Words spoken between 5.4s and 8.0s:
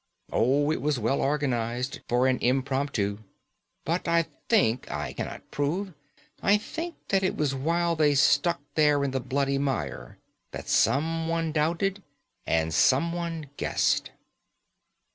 prove), I think that it was while